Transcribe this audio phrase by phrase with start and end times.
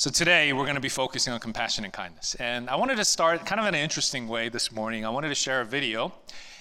[0.00, 2.34] So today we're going to be focusing on compassion and kindness.
[2.36, 5.04] And I wanted to start kind of in an interesting way this morning.
[5.04, 6.10] I wanted to share a video,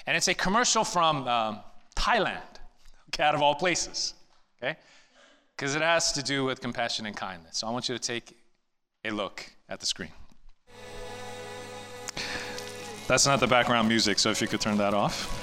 [0.05, 1.59] and it's a commercial from um,
[1.95, 2.41] Thailand,
[3.07, 4.13] okay, out of all places,
[4.61, 4.75] okay?
[5.55, 7.59] Because it has to do with compassion and kindness.
[7.59, 8.35] So I want you to take
[9.05, 10.11] a look at the screen.
[13.07, 15.33] That's not the background music, so if you could turn that off.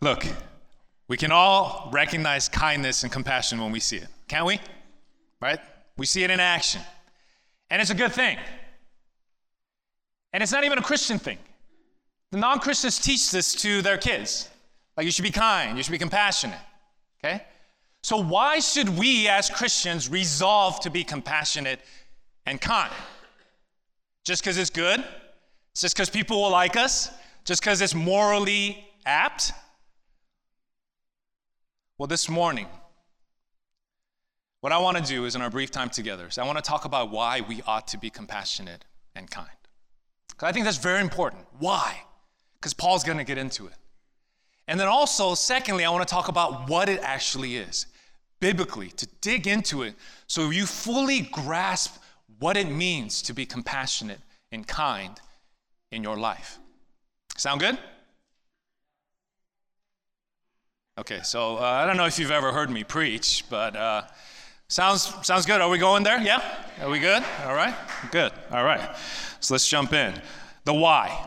[0.00, 0.26] Look,
[1.08, 4.60] we can all recognize kindness and compassion when we see it, can't we?
[5.40, 5.58] Right?
[5.96, 6.80] We see it in action.
[7.70, 8.38] And it's a good thing.
[10.32, 11.38] And it's not even a Christian thing.
[12.32, 14.48] The non Christians teach this to their kids.
[14.96, 16.58] Like, you should be kind, you should be compassionate.
[17.24, 17.42] Okay?
[18.02, 21.80] So, why should we as Christians resolve to be compassionate
[22.46, 22.92] and kind?
[24.24, 25.04] Just because it's good?
[25.76, 27.10] Just because people will like us?
[27.44, 29.52] Just because it's morally apt?
[31.96, 32.66] Well, this morning,
[34.60, 36.62] what I want to do is in our brief time together is I want to
[36.62, 39.48] talk about why we ought to be compassionate and kind.
[40.28, 41.46] Because I think that's very important.
[41.60, 42.02] Why?
[42.54, 43.74] Because Paul's going to get into it.
[44.66, 47.86] And then also, secondly, I want to talk about what it actually is,
[48.40, 49.94] biblically, to dig into it
[50.26, 52.02] so you fully grasp
[52.40, 55.20] what it means to be compassionate and kind
[55.92, 56.58] in your life.
[57.36, 57.78] Sound good?
[60.96, 64.02] Okay, so uh, I don't know if you've ever heard me preach, but uh,
[64.68, 65.60] sounds sounds good.
[65.60, 66.20] Are we going there?
[66.20, 66.40] Yeah.
[66.80, 67.20] Are we good?
[67.44, 67.74] All right.
[68.12, 68.30] Good.
[68.52, 68.96] All right.
[69.40, 70.14] So let's jump in.
[70.64, 71.26] The why.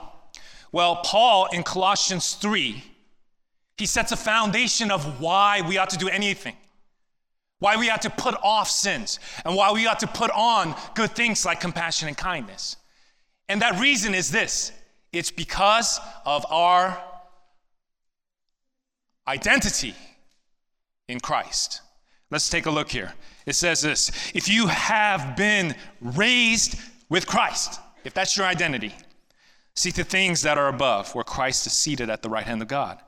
[0.72, 2.82] Well, Paul in Colossians three,
[3.78, 6.56] he sets a foundation of why we ought to do anything,
[7.60, 11.12] why we ought to put off sins, and why we ought to put on good
[11.12, 12.78] things like compassion and kindness.
[13.50, 14.72] And that reason is this:
[15.12, 17.04] it's because of our
[19.28, 19.96] identity
[21.08, 21.82] in Christ.
[22.30, 23.14] Let's take a look here.
[23.46, 26.80] It says this If you have been raised
[27.10, 28.94] with Christ, if that's your identity,
[29.76, 32.68] seek the things that are above, where Christ is seated at the right hand of
[32.68, 33.00] God.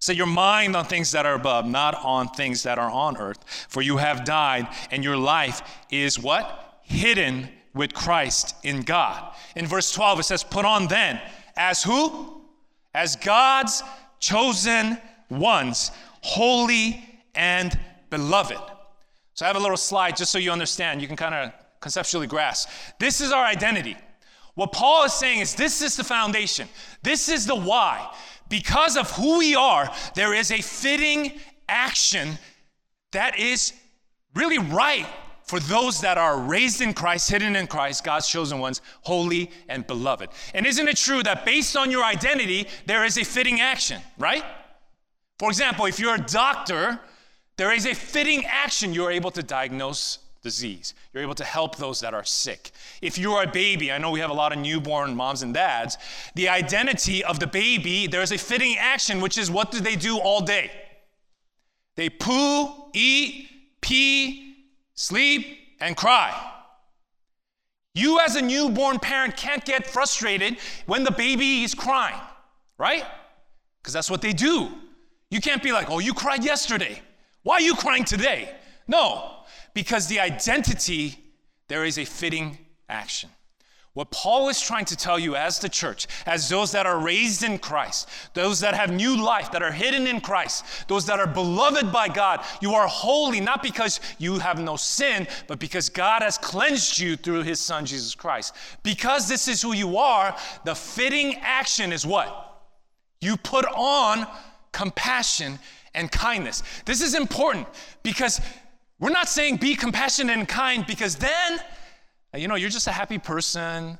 [0.00, 3.42] Set your mind on things that are above, not on things that are on earth.
[3.68, 6.80] For you have died, and your life is what?
[6.82, 9.34] Hidden with Christ in God.
[9.56, 11.20] In verse 12, it says, Put on then,
[11.56, 12.42] as who?
[12.92, 13.82] As God's
[14.20, 14.98] chosen
[15.30, 15.90] ones,
[16.22, 17.04] holy
[17.34, 17.78] and
[18.10, 18.58] beloved.
[19.34, 21.02] So I have a little slide just so you understand.
[21.02, 22.68] You can kind of conceptually grasp.
[22.98, 23.96] This is our identity.
[24.54, 26.68] What Paul is saying is this is the foundation,
[27.02, 28.10] this is the why.
[28.48, 31.32] Because of who we are, there is a fitting
[31.68, 32.38] action
[33.12, 33.72] that is
[34.34, 35.06] really right
[35.44, 39.86] for those that are raised in Christ, hidden in Christ, God's chosen ones, holy and
[39.86, 40.30] beloved.
[40.54, 44.44] And isn't it true that based on your identity, there is a fitting action, right?
[45.38, 47.00] For example, if you're a doctor,
[47.56, 50.94] there is a fitting action you're able to diagnose disease.
[51.12, 52.70] You're able to help those that are sick.
[53.02, 55.96] If you're a baby, I know we have a lot of newborn moms and dads,
[56.34, 60.18] the identity of the baby, there's a fitting action, which is what do they do
[60.18, 60.70] all day?
[61.96, 63.48] They poo, eat,
[63.80, 64.56] pee,
[64.94, 66.52] sleep, and cry.
[67.94, 72.20] You, as a newborn parent, can't get frustrated when the baby is crying,
[72.76, 73.04] right?
[73.80, 74.72] Because that's what they do.
[75.30, 77.00] You can't be like, oh, you cried yesterday.
[77.42, 78.54] Why are you crying today?
[78.86, 79.36] No,
[79.74, 81.18] because the identity,
[81.68, 82.58] there is a fitting
[82.88, 83.30] action.
[83.94, 87.44] What Paul is trying to tell you as the church, as those that are raised
[87.44, 91.28] in Christ, those that have new life, that are hidden in Christ, those that are
[91.28, 96.22] beloved by God, you are holy not because you have no sin, but because God
[96.22, 98.56] has cleansed you through his son Jesus Christ.
[98.82, 102.62] Because this is who you are, the fitting action is what?
[103.20, 104.26] You put on
[104.74, 105.58] compassion
[105.94, 106.62] and kindness.
[106.84, 107.66] This is important
[108.02, 108.40] because
[108.98, 111.60] we're not saying be compassionate and kind because then,
[112.36, 113.98] you know, you're just a happy person.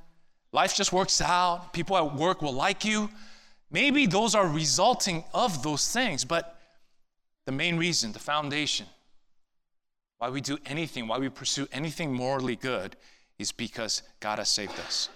[0.53, 1.73] Life just works out.
[1.73, 3.09] People at work will like you.
[3.71, 6.61] Maybe those are resulting of those things, but
[7.47, 8.87] the main reason, the foundation,
[10.19, 12.97] why we do anything, why we pursue anything morally good,
[13.39, 15.09] is because God has saved us.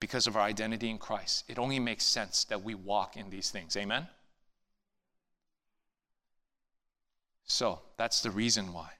[0.00, 1.44] Because of our identity in Christ.
[1.48, 3.76] It only makes sense that we walk in these things.
[3.76, 4.08] Amen?
[7.50, 8.90] So that's the reason why.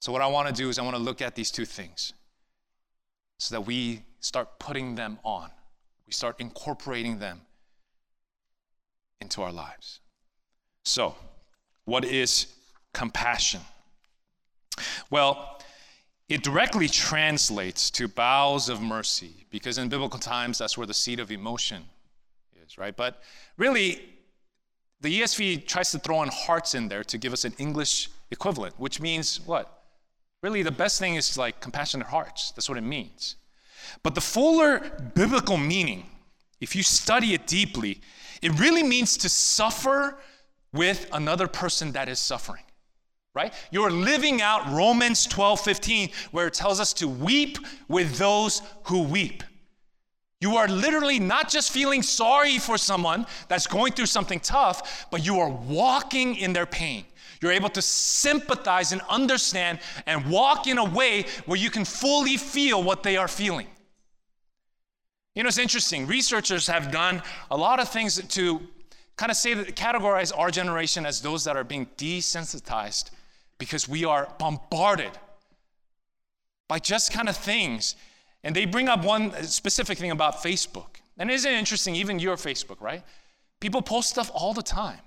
[0.00, 2.14] So, what I want to do is, I want to look at these two things
[3.38, 5.50] so that we start putting them on,
[6.06, 7.42] we start incorporating them
[9.20, 10.00] into our lives.
[10.86, 11.14] So,
[11.84, 12.46] what is
[12.94, 13.60] compassion?
[15.10, 15.60] Well,
[16.30, 21.20] it directly translates to bowels of mercy because in biblical times that's where the seat
[21.20, 21.84] of emotion
[22.64, 22.96] is, right?
[22.96, 23.22] But
[23.58, 24.00] really,
[25.00, 28.78] The ESV tries to throw in hearts in there to give us an English equivalent,
[28.78, 29.84] which means what?
[30.42, 32.52] Really, the best thing is like compassionate hearts.
[32.52, 33.36] That's what it means.
[34.02, 34.80] But the fuller
[35.14, 36.06] biblical meaning,
[36.60, 38.00] if you study it deeply,
[38.42, 40.18] it really means to suffer
[40.72, 42.62] with another person that is suffering.
[43.34, 43.54] Right?
[43.70, 47.58] You're living out Romans 12, 15, where it tells us to weep
[47.88, 49.44] with those who weep.
[50.40, 55.24] You are literally not just feeling sorry for someone that's going through something tough, but
[55.24, 57.04] you are walking in their pain.
[57.42, 62.36] You're able to sympathize and understand and walk in a way where you can fully
[62.36, 63.66] feel what they are feeling.
[65.34, 66.06] You know, it's interesting.
[66.06, 68.60] Researchers have done a lot of things to
[69.16, 73.10] kind of say that categorize our generation as those that are being desensitized
[73.58, 75.12] because we are bombarded
[76.68, 77.94] by just kind of things.
[78.42, 80.96] And they bring up one specific thing about Facebook.
[81.18, 83.02] And isn't it interesting, even your Facebook, right?
[83.60, 85.00] People post stuff all the time.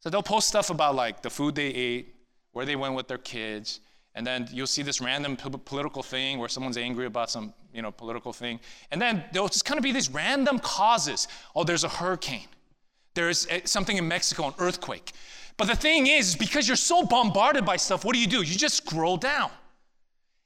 [0.00, 2.14] So they'll post stuff about like the food they ate,
[2.52, 3.80] where they went with their kids,
[4.14, 7.92] and then you'll see this random political thing where someone's angry about some you know
[7.92, 8.60] political thing,
[8.90, 11.28] and then there'll just kind of be these random causes.
[11.54, 12.48] Oh, there's a hurricane.
[13.14, 15.12] There's eh, something in Mexico, an earthquake.
[15.56, 18.38] But the thing is, because you're so bombarded by stuff, what do you do?
[18.38, 19.50] You just scroll down,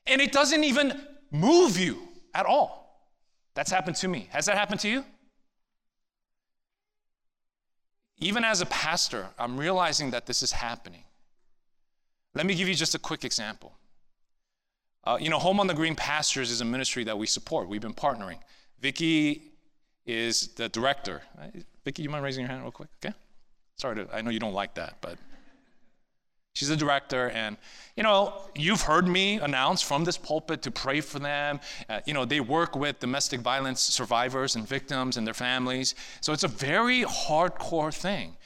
[0.06, 1.00] and it doesn't even
[1.34, 1.98] move you
[2.32, 3.06] at all.
[3.54, 4.28] That's happened to me.
[4.30, 5.04] Has that happened to you?
[8.18, 11.04] even as a pastor, I'm realizing that this is happening.
[12.34, 13.74] Let me give you just a quick example.
[15.04, 17.68] Uh, you know, Home on the Green Pastures is a ministry that we support.
[17.68, 18.38] We've been partnering.
[18.80, 19.52] Vicki
[20.06, 21.22] is the director.
[21.84, 22.88] Vicki, you mind raising your hand real quick?
[23.04, 23.14] Okay.
[23.76, 25.18] Sorry, to, I know you don't like that, but
[26.54, 27.56] She's a director, and
[27.96, 31.58] you know, you've heard me announce from this pulpit to pray for them.
[31.88, 35.96] Uh, you know, they work with domestic violence survivors and victims and their families.
[36.20, 38.36] So it's a very hardcore thing.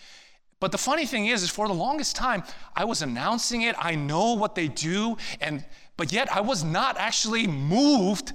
[0.59, 2.43] But the funny thing is, is for the longest time,
[2.75, 3.77] I was announcing it.
[3.79, 5.65] I know what they do, and
[5.99, 8.33] but yet I was not actually moved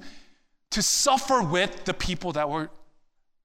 [0.70, 2.70] to suffer with the people that were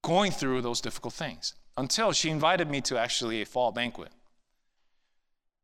[0.02, 4.12] going through those difficult things until she invited me to actually a fall banquet.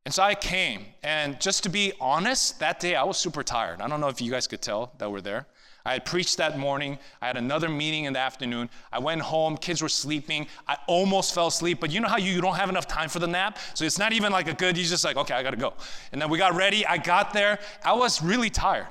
[0.05, 3.81] And so I came, and just to be honest, that day I was super tired.
[3.81, 5.47] I don't know if you guys could tell that we're there.
[5.87, 6.99] I had preached that morning.
[7.21, 8.71] I had another meeting in the afternoon.
[8.91, 10.47] I went home, kids were sleeping.
[10.67, 13.19] I almost fell asleep, but you know how you, you don't have enough time for
[13.19, 13.59] the nap?
[13.75, 15.75] So it's not even like a good, you just like, okay, I gotta go.
[16.12, 16.87] And then we got ready.
[16.87, 17.59] I got there.
[17.85, 18.89] I was really tired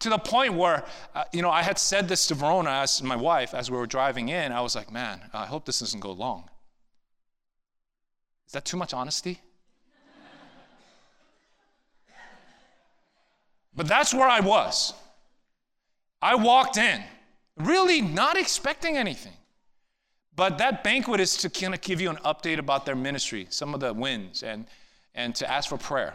[0.00, 0.84] to the point where,
[1.14, 3.86] uh, you know, I had said this to Verona, as my wife, as we were
[3.86, 4.52] driving in.
[4.52, 6.50] I was like, man, I hope this doesn't go long.
[8.46, 9.40] Is that too much honesty?
[13.76, 14.94] But that's where I was.
[16.22, 17.02] I walked in,
[17.56, 19.32] really not expecting anything.
[20.36, 23.74] But that banquet is to kind of give you an update about their ministry, some
[23.74, 24.66] of the wins, and,
[25.14, 26.14] and to ask for prayer.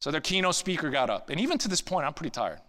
[0.00, 1.30] So their keynote speaker got up.
[1.30, 2.60] And even to this point, I'm pretty tired.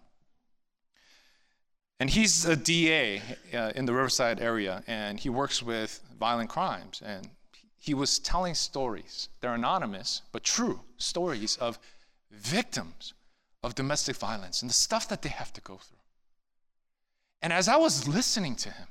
[2.00, 3.22] And he's a DA
[3.54, 7.02] uh, in the Riverside area, and he works with violent crimes.
[7.06, 7.30] And
[7.78, 9.30] he was telling stories.
[9.40, 11.78] They're anonymous, but true stories of
[12.32, 13.14] victims
[13.64, 15.98] of domestic violence and the stuff that they have to go through.
[17.42, 18.88] And as I was listening to him,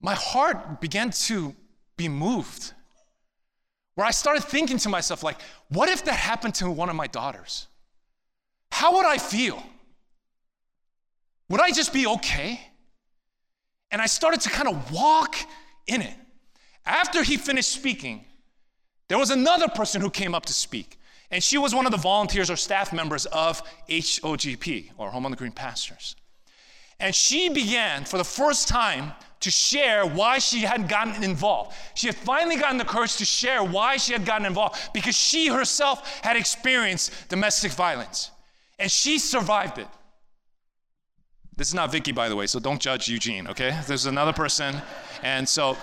[0.00, 1.54] my heart began to
[1.96, 2.72] be moved.
[3.94, 7.06] Where I started thinking to myself, like, what if that happened to one of my
[7.06, 7.66] daughters?
[8.70, 9.62] How would I feel?
[11.48, 12.60] Would I just be okay?
[13.90, 15.36] And I started to kind of walk
[15.86, 16.14] in it.
[16.84, 18.24] After he finished speaking,
[19.08, 20.98] there was another person who came up to speak.
[21.30, 25.30] And she was one of the volunteers or staff members of HOGP, or Home on
[25.30, 26.16] the Green Pastures.
[27.00, 31.76] And she began for the first time to share why she had gotten involved.
[31.94, 35.48] She had finally gotten the courage to share why she had gotten involved because she
[35.48, 38.30] herself had experienced domestic violence
[38.78, 39.88] and she survived it.
[41.56, 43.78] This is not Vicky, by the way, so don't judge Eugene, okay?
[43.86, 44.82] There's another person.
[45.22, 45.76] And so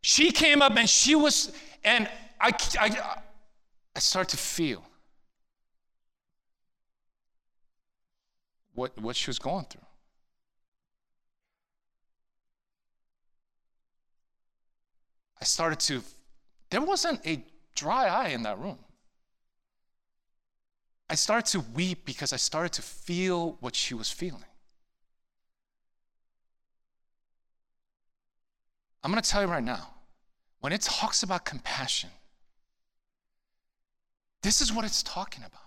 [0.00, 2.08] she came up and she was, and
[2.46, 3.18] I, I,
[3.96, 4.84] I start to feel
[8.72, 9.80] what, what she was going through.
[15.40, 16.02] I started to,
[16.70, 18.78] there wasn't a dry eye in that room.
[21.10, 24.44] I started to weep because I started to feel what she was feeling.
[29.02, 29.88] I'm going to tell you right now
[30.60, 32.10] when it talks about compassion,
[34.46, 35.60] this is what it's talking about.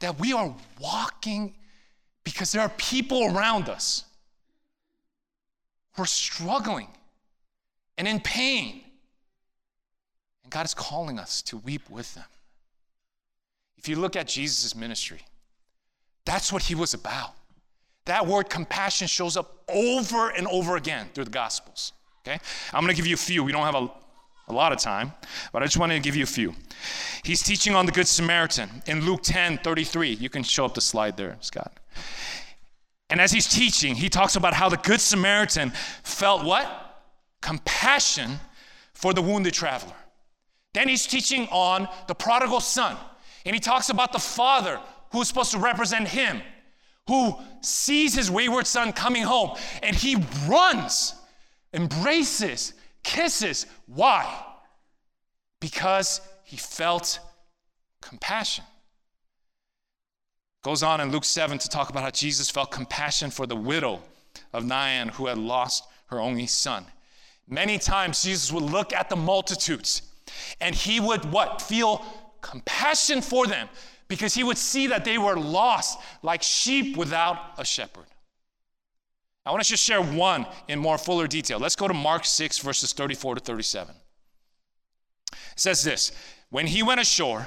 [0.00, 1.54] That we are walking
[2.24, 4.04] because there are people around us
[5.94, 6.88] who are struggling
[7.96, 8.82] and in pain.
[10.42, 12.26] And God is calling us to weep with them.
[13.78, 15.22] If you look at Jesus' ministry,
[16.26, 17.32] that's what he was about.
[18.04, 21.94] That word compassion shows up over and over again through the Gospels.
[22.20, 22.38] Okay?
[22.74, 23.42] I'm going to give you a few.
[23.42, 23.90] We don't have a,
[24.48, 25.12] a lot of time,
[25.52, 26.54] but I just wanted to give you a few.
[27.24, 30.10] He's teaching on the Good Samaritan in Luke 10 33.
[30.10, 31.80] You can show up the slide there, Scott.
[33.10, 35.70] And as he's teaching, he talks about how the Good Samaritan
[36.02, 37.04] felt what?
[37.40, 38.38] Compassion
[38.94, 39.94] for the wounded traveler.
[40.74, 42.96] Then he's teaching on the prodigal son.
[43.44, 44.80] And he talks about the father
[45.12, 46.42] who is supposed to represent him,
[47.06, 50.16] who sees his wayward son coming home and he
[50.48, 51.14] runs,
[51.72, 52.74] embraces,
[53.06, 53.66] kisses.
[53.86, 54.44] Why?
[55.60, 57.20] Because he felt
[58.02, 58.64] compassion.
[60.62, 64.02] Goes on in Luke 7 to talk about how Jesus felt compassion for the widow
[64.52, 66.84] of Nain who had lost her only son.
[67.48, 70.02] Many times Jesus would look at the multitudes
[70.60, 71.62] and he would what?
[71.62, 72.04] Feel
[72.40, 73.68] compassion for them
[74.08, 78.06] because he would see that they were lost like sheep without a shepherd.
[79.46, 81.60] I want to just share one in more fuller detail.
[81.60, 83.94] Let's go to Mark 6, verses 34 to 37.
[85.32, 86.10] It says this
[86.50, 87.46] When he went ashore,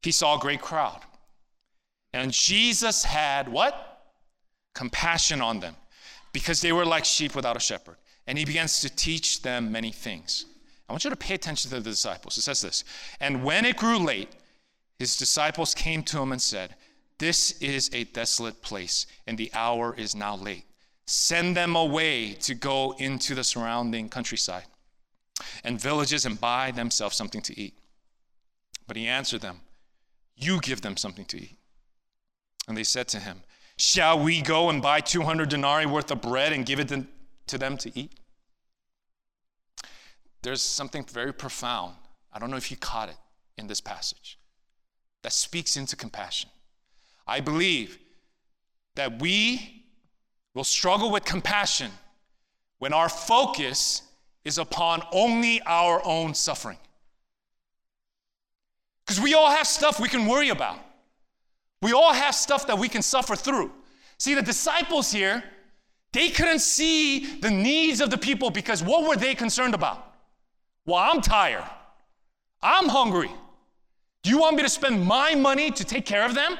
[0.00, 1.00] he saw a great crowd.
[2.14, 3.88] And Jesus had what?
[4.74, 5.76] Compassion on them
[6.32, 7.96] because they were like sheep without a shepherd.
[8.26, 10.46] And he begins to teach them many things.
[10.88, 12.38] I want you to pay attention to the disciples.
[12.38, 12.84] It says this
[13.20, 14.30] And when it grew late,
[14.98, 16.74] his disciples came to him and said,
[17.18, 20.64] This is a desolate place, and the hour is now late.
[21.06, 24.64] Send them away to go into the surrounding countryside
[25.64, 27.76] and villages and buy themselves something to eat.
[28.86, 29.60] But he answered them,
[30.36, 31.58] You give them something to eat.
[32.68, 33.42] And they said to him,
[33.76, 36.92] Shall we go and buy 200 denarii worth of bread and give it
[37.46, 38.12] to them to eat?
[40.42, 41.94] There's something very profound.
[42.32, 43.16] I don't know if you caught it
[43.56, 44.38] in this passage
[45.22, 46.50] that speaks into compassion.
[47.26, 47.98] I believe
[48.94, 49.81] that we
[50.54, 51.90] will struggle with compassion
[52.78, 54.02] when our focus
[54.44, 56.78] is upon only our own suffering.
[59.06, 60.78] Because we all have stuff we can worry about.
[61.80, 63.72] We all have stuff that we can suffer through.
[64.18, 65.42] See, the disciples here,
[66.12, 70.14] they couldn't see the needs of the people because what were they concerned about?
[70.86, 71.64] Well, I'm tired.
[72.62, 73.30] I'm hungry.
[74.22, 76.56] Do you want me to spend my money to take care of them?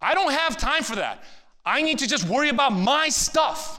[0.00, 1.24] I don't have time for that.
[1.68, 3.78] I need to just worry about my stuff.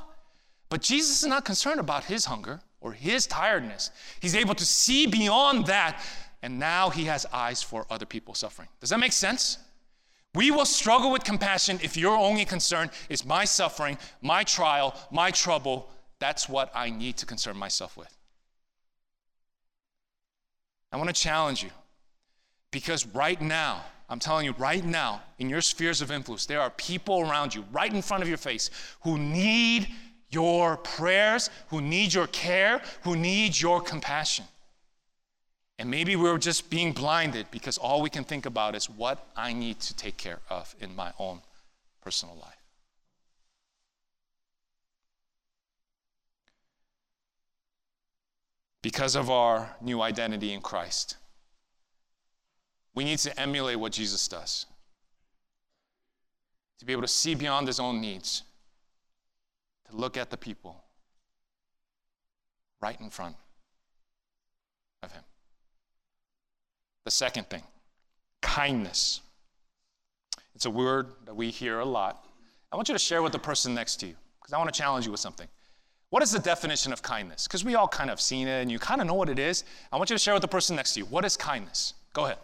[0.69, 3.89] But Jesus is not concerned about his hunger or his tiredness.
[4.19, 5.99] He's able to see beyond that,
[6.43, 8.67] and now he has eyes for other people suffering.
[8.79, 9.57] Does that make sense?
[10.35, 15.31] We will struggle with compassion if your only concern is my suffering, my trial, my
[15.31, 15.89] trouble.
[16.19, 18.15] That's what I need to concern myself with.
[20.91, 21.71] I want to challenge you.
[22.69, 26.71] Because right now, I'm telling you, right now, in your spheres of influence, there are
[26.71, 29.87] people around you, right in front of your face, who need
[30.29, 34.45] your prayers, who need your care, who need your compassion.
[35.77, 39.53] And maybe we're just being blinded because all we can think about is what I
[39.53, 41.41] need to take care of in my own
[42.01, 42.55] personal life.
[48.81, 51.17] Because of our new identity in Christ,
[52.95, 54.65] we need to emulate what Jesus does.
[56.79, 58.43] To be able to see beyond his own needs,
[59.89, 60.83] to look at the people
[62.81, 63.35] right in front
[65.03, 65.23] of him.
[67.05, 67.63] The second thing,
[68.41, 69.21] kindness.
[70.55, 72.25] It's a word that we hear a lot.
[72.71, 74.77] I want you to share with the person next to you because I want to
[74.77, 75.47] challenge you with something.
[76.09, 77.47] What is the definition of kindness?
[77.47, 79.63] Because we all kind of seen it and you kind of know what it is.
[79.91, 81.05] I want you to share with the person next to you.
[81.05, 81.93] What is kindness?
[82.13, 82.37] Go ahead.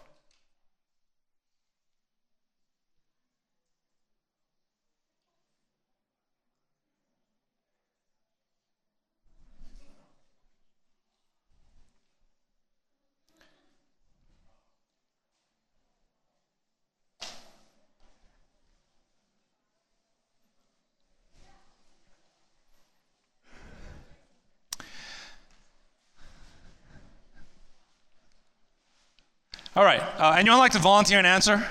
[29.76, 30.00] All right.
[30.00, 31.62] Uh, anyone like to volunteer and answer?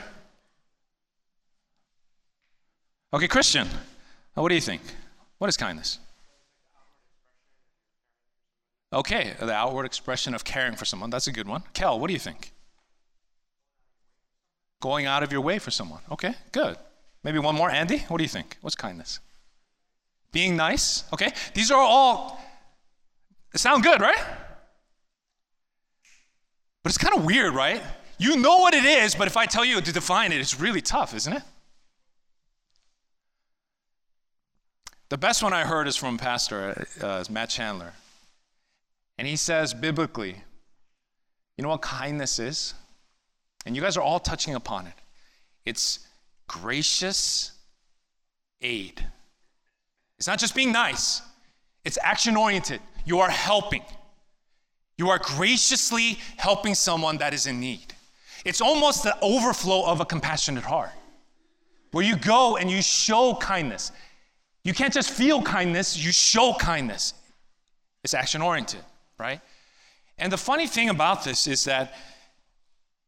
[3.12, 3.68] Okay, Christian.
[4.38, 4.84] Uh, what do you think?
[5.40, 5.98] What is kindness?
[8.94, 11.10] Okay, the outward expression of caring for someone.
[11.10, 11.64] That's a good one.
[11.74, 12.52] Kel, what do you think?
[14.82, 16.02] Going out of your way for someone.
[16.12, 16.78] Okay, good.
[17.24, 17.72] Maybe one more.
[17.72, 18.58] Andy, what do you think?
[18.62, 19.20] What's kindness?
[20.32, 21.06] Being nice.
[21.12, 22.40] Okay, these are all
[23.56, 24.45] sound good, right?
[26.86, 27.82] But it's kind of weird, right?
[28.20, 30.82] You know what it is, but if I tell you to define it, it's really
[30.82, 31.42] tough, isn't it?
[35.10, 37.94] The best one I heard is from Pastor uh, Matt Chandler.
[39.18, 40.44] And he says biblically,
[41.58, 42.76] you know what kindness is?
[43.66, 44.94] And you guys are all touching upon it.
[45.66, 46.06] It's
[46.48, 47.54] gracious
[48.62, 49.04] aid.
[50.20, 51.24] It's not just being nice,
[51.84, 52.80] it's action oriented.
[53.06, 53.82] You are helping.
[54.98, 57.94] You are graciously helping someone that is in need.
[58.46, 60.92] It's almost the overflow of a compassionate heart,
[61.92, 63.92] where you go and you show kindness.
[64.64, 67.14] You can't just feel kindness, you show kindness.
[68.04, 68.82] It's action oriented,
[69.20, 69.42] right?
[70.18, 71.94] And the funny thing about this is that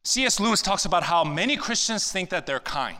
[0.03, 0.39] C.S.
[0.39, 2.97] Lewis talks about how many Christians think that they're kind.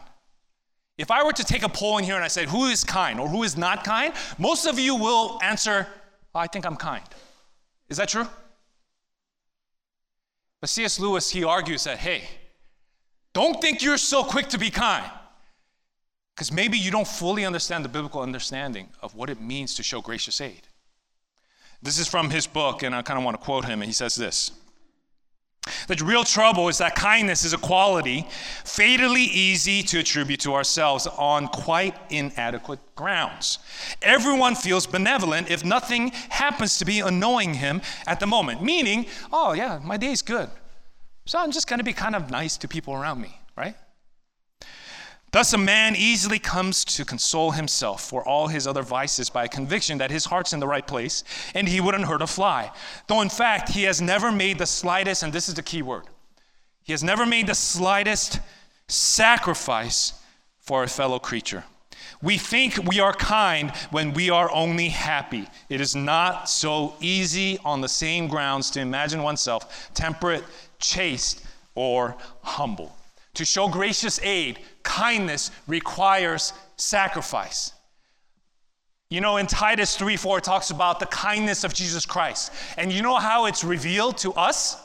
[0.98, 3.20] If I were to take a poll in here and I said, who is kind
[3.20, 5.88] or who is not kind, most of you will answer,
[6.34, 7.04] I think I'm kind.
[7.90, 8.28] Is that true?
[10.60, 11.00] But C.S.
[11.00, 12.24] Lewis, he argues that, hey,
[13.34, 15.10] don't think you're so quick to be kind.
[16.36, 20.02] Because maybe you don't fully understand the biblical understanding of what it means to show
[20.02, 20.68] gracious aid.
[21.82, 23.94] This is from his book, and I kind of want to quote him, and he
[23.94, 24.52] says this.
[25.88, 28.28] The real trouble is that kindness is a quality
[28.64, 33.60] fatally easy to attribute to ourselves on quite inadequate grounds.
[34.02, 39.54] Everyone feels benevolent if nothing happens to be annoying him at the moment, meaning, oh,
[39.54, 40.50] yeah, my day's good.
[41.26, 43.76] So I'm just going to be kind of nice to people around me, right?
[45.38, 49.48] Thus, a man easily comes to console himself for all his other vices by a
[49.48, 52.72] conviction that his heart's in the right place and he wouldn't hurt a fly.
[53.06, 56.06] Though, in fact, he has never made the slightest, and this is the key word,
[56.82, 58.40] he has never made the slightest
[58.88, 60.14] sacrifice
[60.58, 61.66] for a fellow creature.
[62.20, 65.48] We think we are kind when we are only happy.
[65.70, 70.46] It is not so easy on the same grounds to imagine oneself temperate,
[70.80, 71.46] chaste,
[71.76, 72.97] or humble.
[73.38, 77.72] To show gracious aid, kindness requires sacrifice.
[79.12, 82.52] You know, in Titus 3 4, it talks about the kindness of Jesus Christ.
[82.78, 84.76] And you know how it's revealed to us?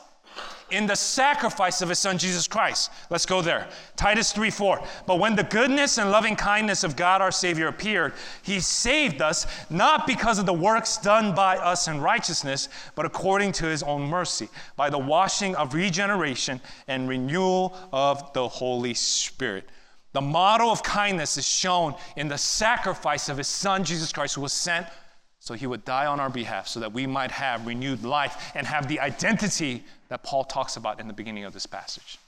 [0.73, 2.91] In the sacrifice of his son Jesus Christ.
[3.09, 3.69] Let's go there.
[3.95, 4.83] Titus 3 4.
[5.05, 9.45] But when the goodness and loving kindness of God our Savior appeared, he saved us
[9.69, 14.01] not because of the works done by us in righteousness, but according to his own
[14.01, 19.69] mercy, by the washing of regeneration and renewal of the Holy Spirit.
[20.13, 24.41] The model of kindness is shown in the sacrifice of his son Jesus Christ, who
[24.41, 24.87] was sent
[25.43, 28.65] so he would die on our behalf so that we might have renewed life and
[28.65, 29.83] have the identity
[30.13, 32.19] that Paul talks about in the beginning of this passage.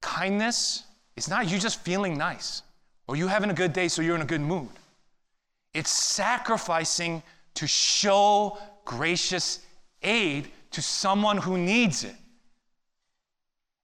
[0.00, 0.84] Kindness
[1.16, 2.62] is not you just feeling nice
[3.08, 4.68] or you having a good day so you're in a good mood.
[5.74, 7.24] It's sacrificing
[7.54, 9.58] to show gracious
[10.00, 12.14] aid to someone who needs it.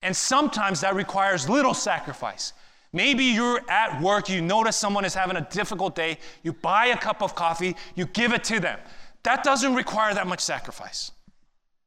[0.00, 2.52] And sometimes that requires little sacrifice.
[2.92, 6.96] Maybe you're at work, you notice someone is having a difficult day, you buy a
[6.96, 8.78] cup of coffee, you give it to them.
[9.24, 11.12] That doesn't require that much sacrifice,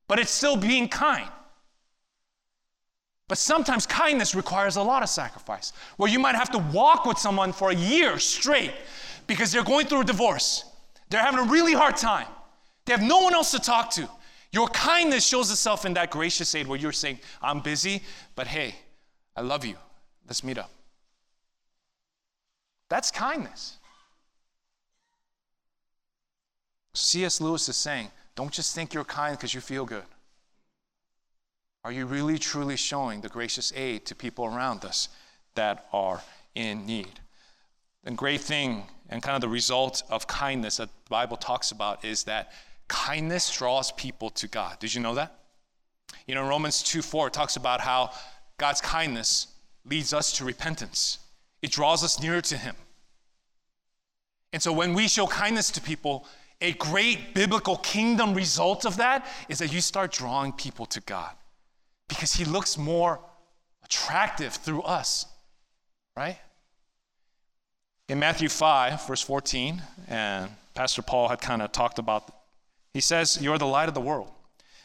[0.07, 1.29] but it's still being kind.
[3.27, 7.17] But sometimes kindness requires a lot of sacrifice, where you might have to walk with
[7.17, 8.71] someone for a year straight
[9.27, 10.63] because they're going through a divorce.
[11.09, 12.27] They're having a really hard time.
[12.85, 14.07] They have no one else to talk to.
[14.51, 18.03] Your kindness shows itself in that gracious aid where you're saying, I'm busy,
[18.35, 18.75] but hey,
[19.35, 19.75] I love you.
[20.27, 20.69] Let's meet up.
[22.89, 23.77] That's kindness.
[26.95, 27.41] C.S.
[27.41, 30.03] Lewis is saying, don't just think you're kind because you feel good.
[31.83, 35.09] Are you really truly showing the gracious aid to people around us
[35.53, 36.21] that are
[36.55, 37.19] in need?
[38.03, 42.03] The great thing and kind of the result of kindness that the Bible talks about
[42.03, 42.51] is that
[42.87, 44.79] kindness draws people to God.
[44.79, 45.39] Did you know that?
[46.27, 48.11] You know, Romans 2 4 talks about how
[48.57, 49.47] God's kindness
[49.85, 51.19] leads us to repentance.
[51.61, 52.75] It draws us nearer to Him.
[54.53, 56.25] And so when we show kindness to people,
[56.61, 61.31] a great biblical kingdom result of that is that you start drawing people to God
[62.07, 63.19] because He looks more
[63.83, 65.25] attractive through us,
[66.15, 66.37] right?
[68.07, 72.31] In Matthew 5, verse 14, and Pastor Paul had kind of talked about,
[72.93, 74.31] he says, You're the light of the world.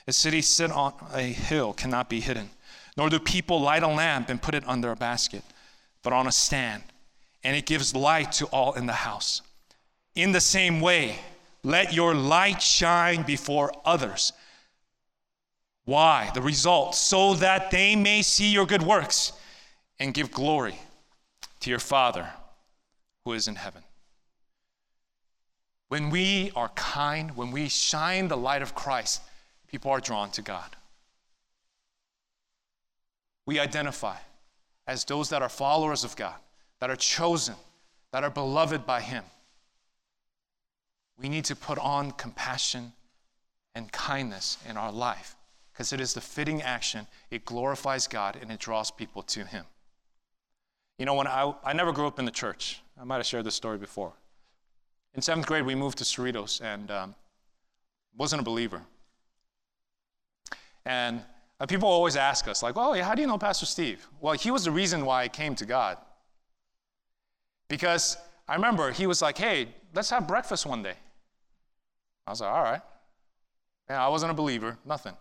[0.07, 2.51] A city set on a hill cannot be hidden,
[2.97, 5.43] nor do people light a lamp and put it under a basket
[6.03, 6.83] but on a stand,
[7.45, 9.43] and it gives light to all in the house.
[10.15, 11.19] In the same way,
[11.63, 14.33] let your light shine before others.
[15.85, 16.31] Why?
[16.35, 19.33] The result, so that they may see your good works
[19.99, 20.79] and give glory
[21.61, 22.31] to your Father
[23.25, 23.83] who is in heaven.
[25.89, 29.23] When we are kind, when we shine the light of Christ,
[29.67, 30.77] people are drawn to God.
[33.47, 34.17] We identify
[34.87, 36.37] as those that are followers of God,
[36.79, 37.57] that are chosen,
[38.13, 39.25] that are beloved by Him.
[41.21, 42.93] We need to put on compassion
[43.75, 45.37] and kindness in our life
[45.73, 47.07] because it is the fitting action.
[47.31, 49.65] It glorifies God and it draws people to Him.
[50.99, 53.45] You know, when I, I never grew up in the church, I might have shared
[53.45, 54.13] this story before.
[55.15, 57.15] In seventh grade, we moved to Cerritos and um,
[58.17, 58.83] wasn't a believer.
[60.87, 61.23] And
[61.59, 64.07] uh, people always ask us, like, oh, yeah, how do you know Pastor Steve?
[64.21, 65.99] Well, he was the reason why I came to God.
[67.69, 68.17] Because
[68.49, 70.95] I remember he was like, hey, let's have breakfast one day.
[72.31, 72.81] I was like, all right.
[73.89, 75.15] Yeah, I wasn't a believer, nothing.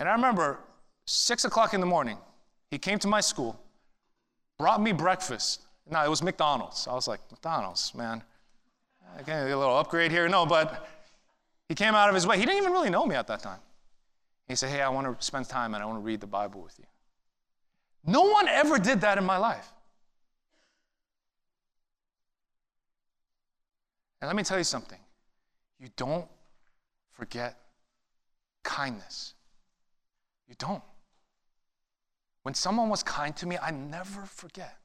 [0.00, 0.58] And I remember
[1.04, 2.16] six o'clock in the morning,
[2.70, 3.60] he came to my school,
[4.58, 5.60] brought me breakfast.
[5.90, 6.88] No, it was McDonald's.
[6.88, 8.22] I was like, McDonald's, man.
[9.12, 10.30] I can get a little upgrade here.
[10.30, 10.88] No, but
[11.68, 12.38] he came out of his way.
[12.38, 13.60] He didn't even really know me at that time.
[14.48, 16.62] He said, Hey, I want to spend time and I want to read the Bible
[16.62, 16.86] with you.
[18.06, 19.70] No one ever did that in my life.
[24.20, 24.98] And let me tell you something
[25.78, 26.26] you don't
[27.12, 27.58] forget
[28.62, 29.34] kindness.
[30.48, 30.82] You don't.
[32.42, 34.78] When someone was kind to me, I never forget.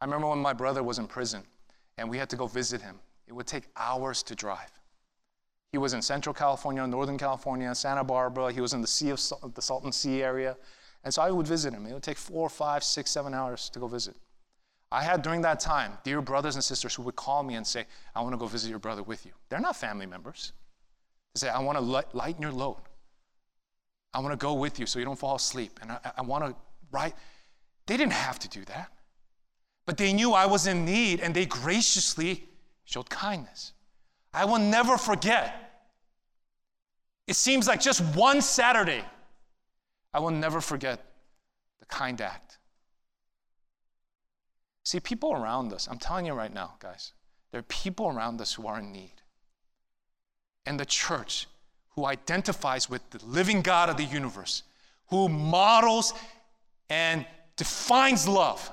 [0.00, 1.42] I remember when my brother was in prison
[1.98, 2.96] and we had to go visit him.
[3.26, 4.70] It would take hours to drive.
[5.72, 8.52] He was in Central California, Northern California, Santa Barbara.
[8.52, 10.56] He was in the Sea of the Salton Sea area.
[11.04, 11.86] And so I would visit him.
[11.86, 14.16] It would take four, five, six, seven hours to go visit.
[14.96, 17.84] I had during that time dear brothers and sisters who would call me and say,
[18.14, 19.32] I want to go visit your brother with you.
[19.50, 20.52] They're not family members.
[21.34, 21.84] They say, I want to
[22.16, 22.78] lighten your load.
[24.14, 25.78] I want to go with you so you don't fall asleep.
[25.82, 26.56] And I, I want to
[26.90, 27.12] write.
[27.84, 28.90] They didn't have to do that.
[29.84, 32.48] But they knew I was in need and they graciously
[32.86, 33.74] showed kindness.
[34.32, 35.84] I will never forget.
[37.26, 39.04] It seems like just one Saturday.
[40.14, 41.04] I will never forget
[41.80, 42.45] the kind act.
[44.86, 47.12] See, people around us, I'm telling you right now, guys,
[47.50, 49.14] there are people around us who are in need.
[50.64, 51.48] And the church,
[51.96, 54.62] who identifies with the living God of the universe,
[55.08, 56.14] who models
[56.88, 58.70] and defines love,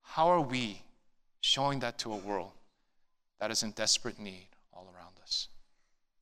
[0.00, 0.80] how are we
[1.42, 2.52] showing that to a world
[3.38, 5.48] that is in desperate need all around us?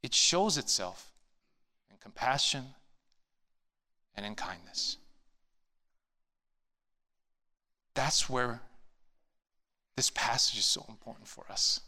[0.03, 1.13] It shows itself
[1.93, 2.65] in compassion
[4.17, 4.97] and in kindness.
[7.95, 8.63] That's where
[9.97, 11.81] this passage is so important for us.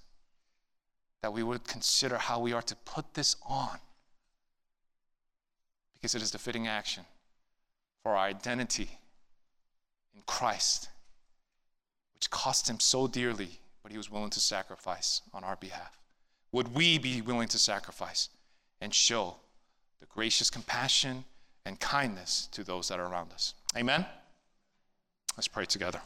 [1.23, 3.79] That we would consider how we are to put this on.
[5.95, 7.05] Because it is the fitting action
[8.03, 8.99] for our identity
[10.15, 10.88] in Christ,
[12.15, 15.97] which cost him so dearly, but he was willing to sacrifice on our behalf.
[16.51, 18.29] Would we be willing to sacrifice
[18.81, 19.37] and show
[20.01, 21.25] the gracious compassion
[21.65, 23.55] and kindness to those that are around us?
[23.77, 24.05] Amen?
[25.37, 26.03] Let's pray together.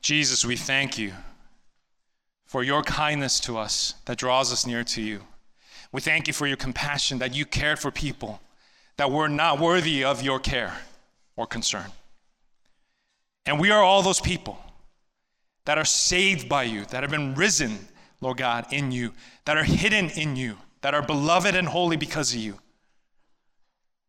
[0.00, 1.12] Jesus, we thank you
[2.46, 5.20] for your kindness to us that draws us near to you.
[5.92, 8.40] We thank you for your compassion that you cared for people
[8.96, 10.78] that were not worthy of your care
[11.36, 11.86] or concern.
[13.46, 14.58] And we are all those people
[15.64, 17.78] that are saved by you, that have been risen,
[18.20, 19.12] Lord God, in you,
[19.44, 22.58] that are hidden in you, that are beloved and holy because of you.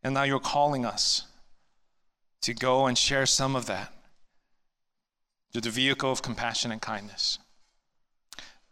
[0.01, 1.27] And now you're calling us
[2.41, 3.93] to go and share some of that
[5.51, 7.39] you're the vehicle of compassion and kindness.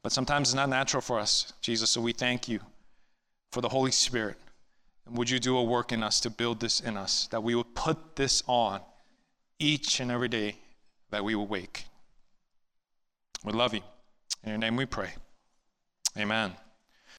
[0.03, 2.59] But sometimes it's not natural for us, Jesus, so we thank you
[3.51, 4.37] for the Holy Spirit.
[5.05, 7.55] And would you do a work in us to build this in us, that we
[7.55, 8.81] would put this on
[9.59, 10.57] each and every day
[11.09, 11.85] that we will wake.
[13.43, 13.81] We love you.
[14.43, 15.09] In your name we pray.
[16.17, 16.53] Amen.